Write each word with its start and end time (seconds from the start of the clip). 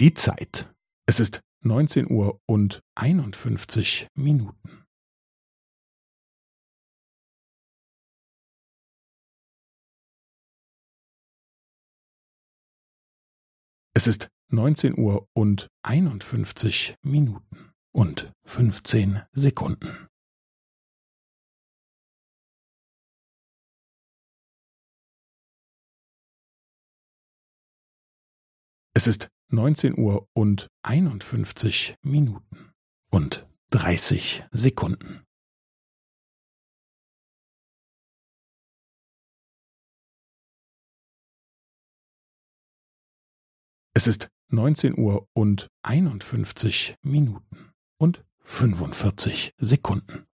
Die 0.00 0.14
Zeit. 0.14 0.72
Es 1.08 1.18
ist 1.18 1.40
neunzehn 1.64 2.08
Uhr 2.08 2.40
und 2.46 2.84
einundfünfzig 2.94 4.06
Minuten. 4.14 4.84
Es 13.92 14.06
ist 14.06 14.28
neunzehn 14.52 14.96
Uhr 14.96 15.26
und 15.34 15.66
einundfünfzig 15.82 16.94
Minuten 17.02 17.72
und 17.92 18.32
fünfzehn 18.44 19.24
Sekunden. 19.32 20.06
Es 28.94 29.08
ist 29.08 29.28
neunzehn 29.48 29.98
Uhr 29.98 30.28
und 30.34 30.68
einundfünfzig 30.82 31.96
Minuten 32.02 32.72
und 33.10 33.48
dreißig 33.70 34.44
Sekunden. 34.52 35.24
Es 43.94 44.06
ist 44.06 44.28
neunzehn 44.48 44.96
Uhr 44.96 45.26
und 45.32 45.68
einundfünfzig 45.82 46.96
Minuten 47.02 47.72
und 47.98 48.24
fünfundvierzig 48.44 49.54
Sekunden. 49.58 50.27